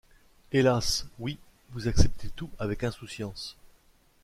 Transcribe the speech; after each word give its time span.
Hélas! 0.51 1.05
oui, 1.19 1.37
vous 1.73 1.87
acceptez 1.87 2.29
tout 2.29 2.49
avec 2.57 2.83
insouciance. 2.83 3.55